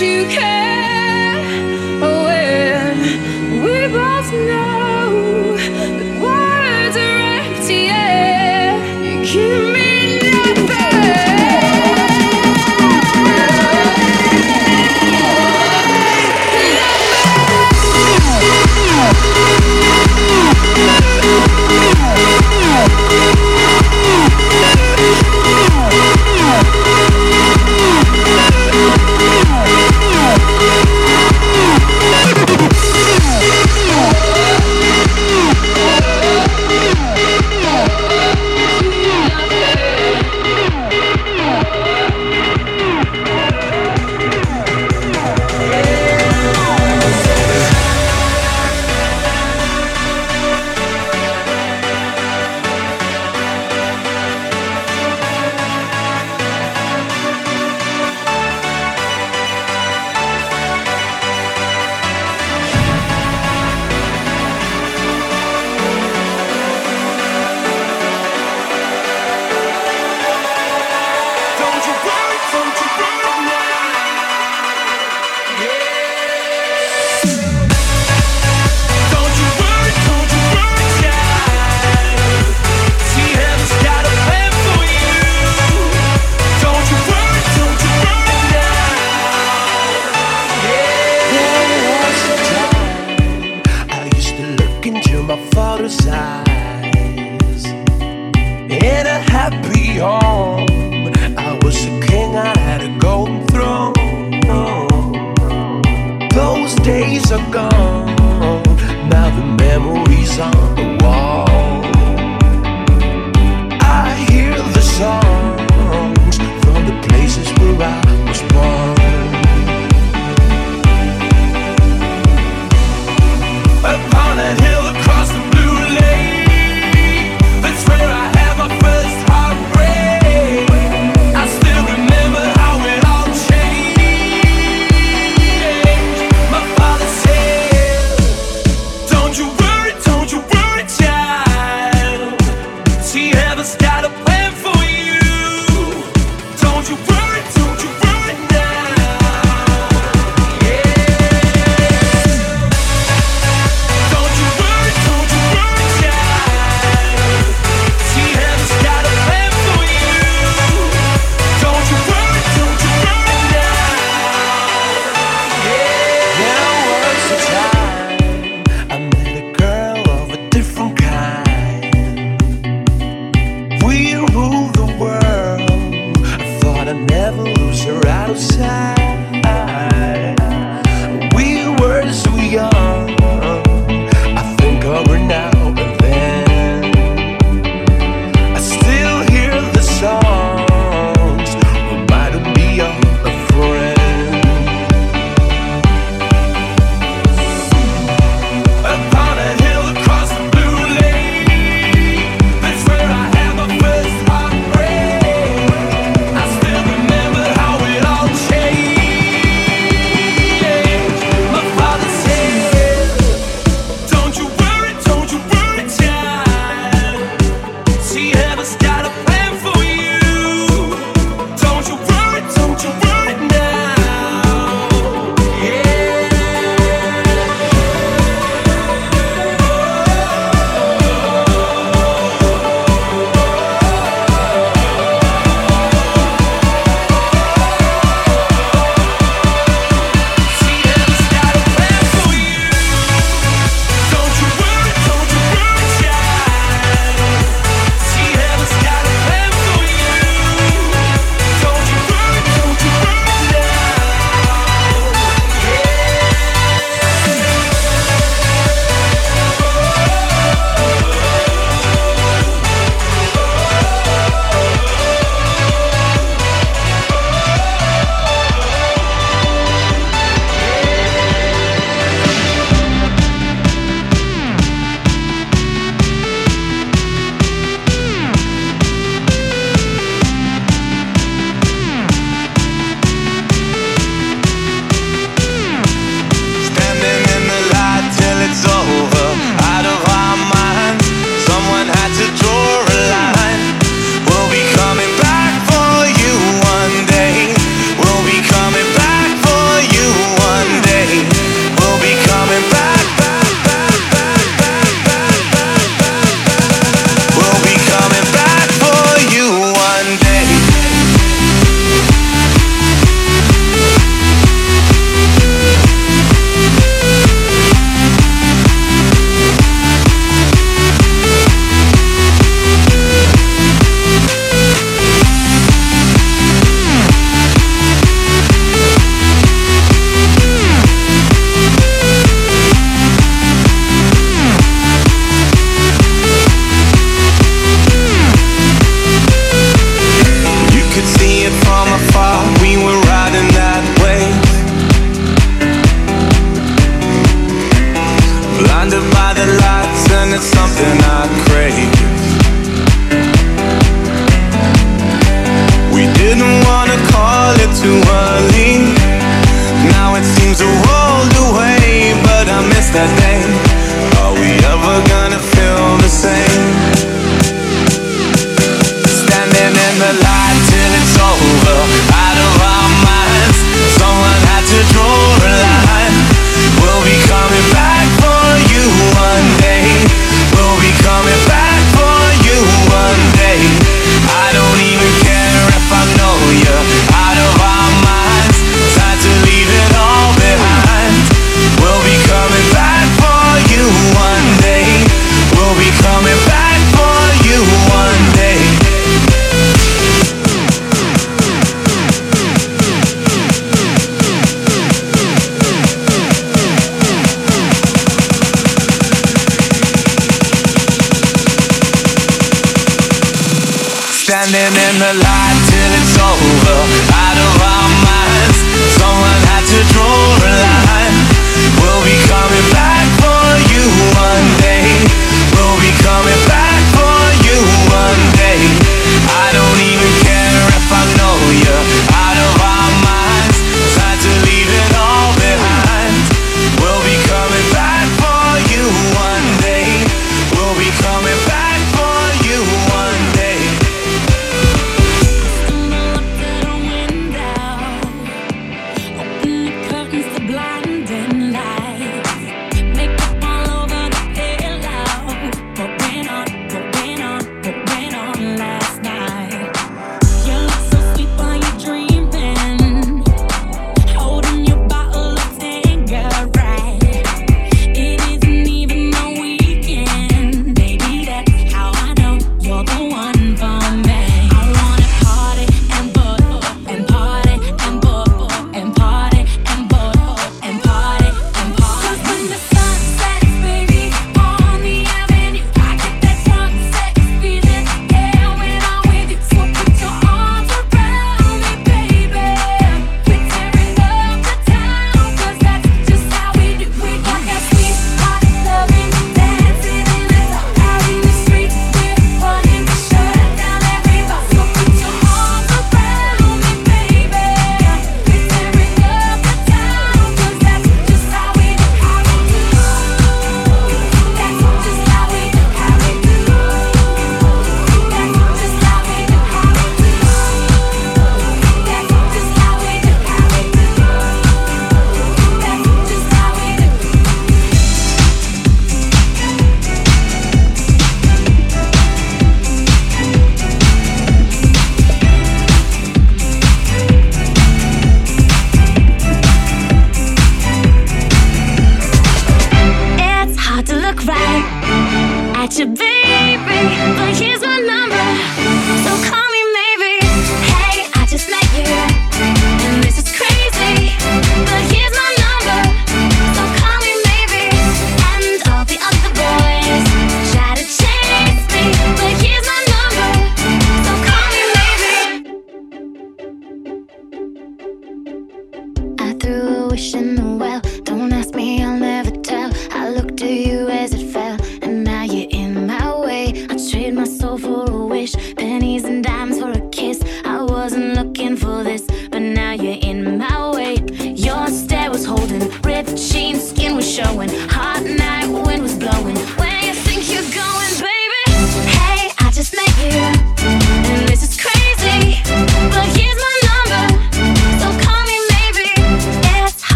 you 0.00 0.24
can. 0.28 0.59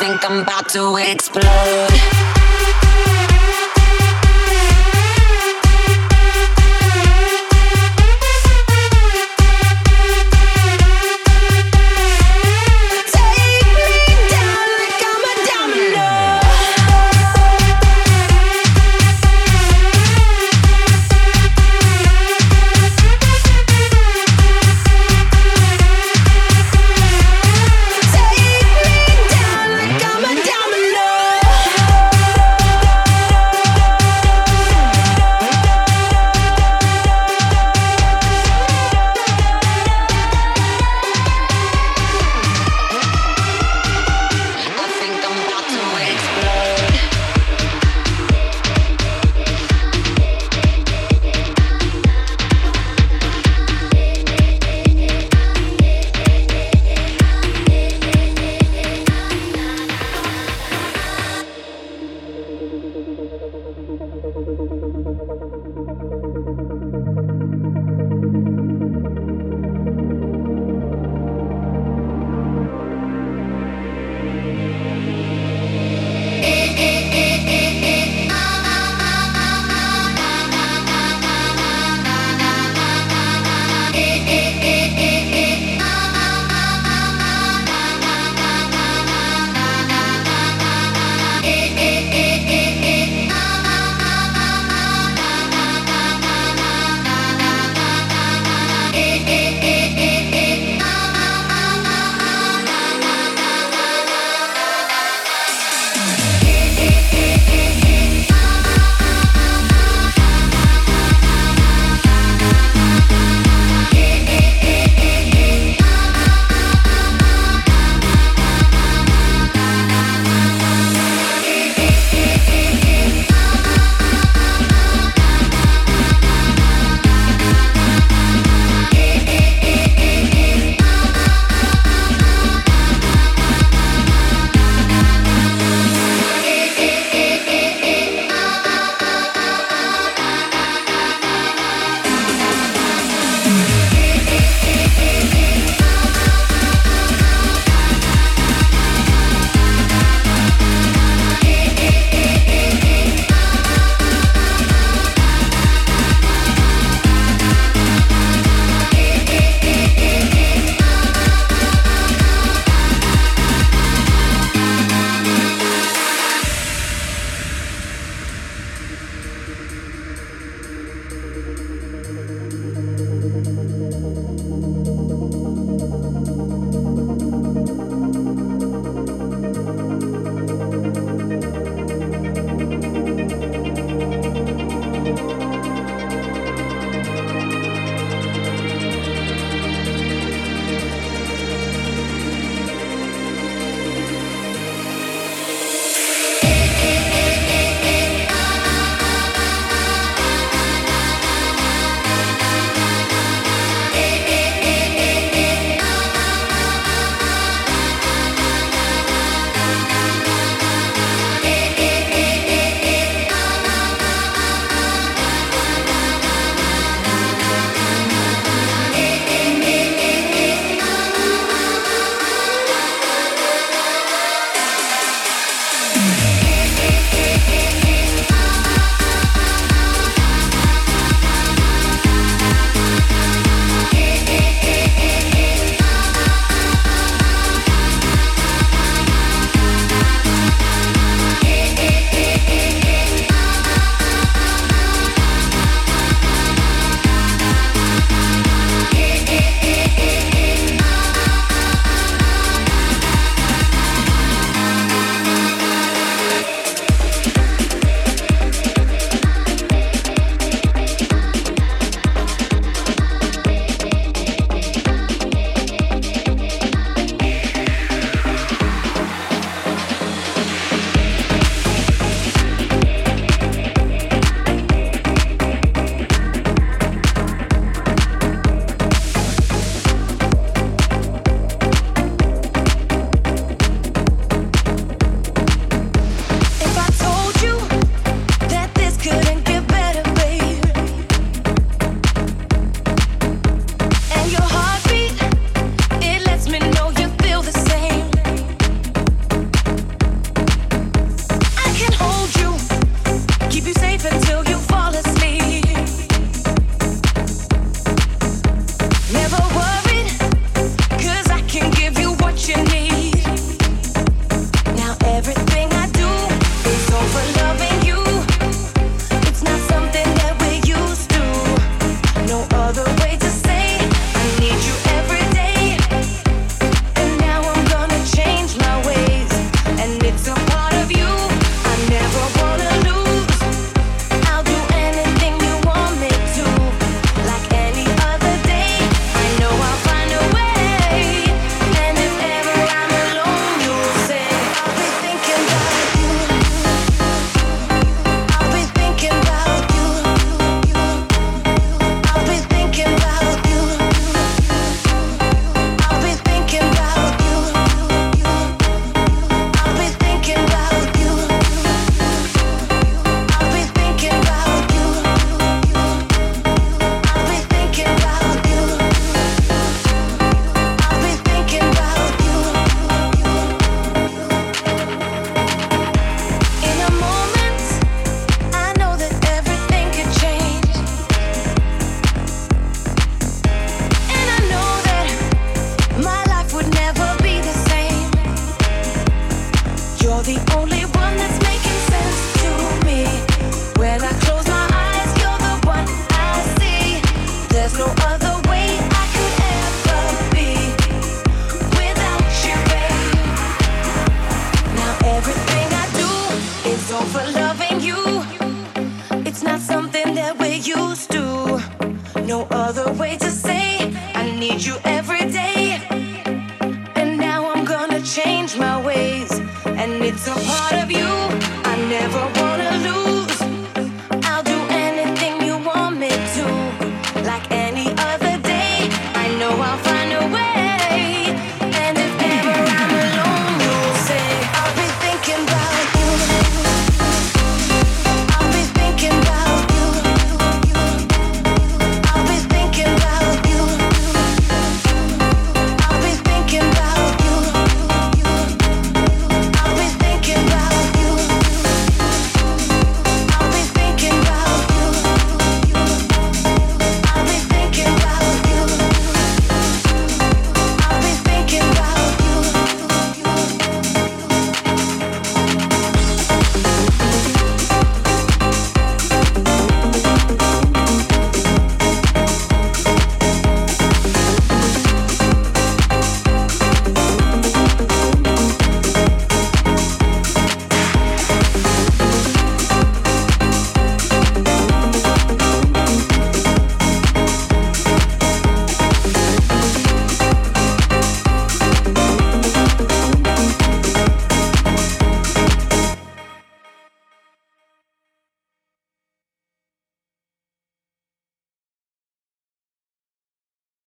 Think 0.00 0.24
I'm 0.24 0.40
about 0.40 0.66
to 0.70 0.96
explode. 0.96 2.19